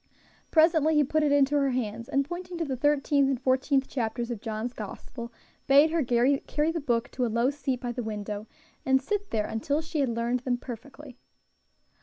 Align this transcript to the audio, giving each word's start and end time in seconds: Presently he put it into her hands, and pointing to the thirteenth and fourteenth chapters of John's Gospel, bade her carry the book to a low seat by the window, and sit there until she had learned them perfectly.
Presently 0.49 0.95
he 0.95 1.03
put 1.03 1.21
it 1.21 1.31
into 1.31 1.55
her 1.57 1.69
hands, 1.69 2.09
and 2.09 2.25
pointing 2.25 2.57
to 2.57 2.65
the 2.65 2.75
thirteenth 2.75 3.29
and 3.29 3.39
fourteenth 3.39 3.87
chapters 3.87 4.31
of 4.31 4.41
John's 4.41 4.73
Gospel, 4.73 5.31
bade 5.67 5.91
her 5.91 6.03
carry 6.03 6.41
the 6.71 6.83
book 6.83 7.11
to 7.11 7.23
a 7.27 7.27
low 7.27 7.51
seat 7.51 7.79
by 7.81 7.91
the 7.91 8.01
window, 8.01 8.47
and 8.83 8.99
sit 8.99 9.29
there 9.29 9.45
until 9.45 9.79
she 9.79 9.99
had 9.99 10.09
learned 10.09 10.39
them 10.39 10.57
perfectly. 10.57 11.19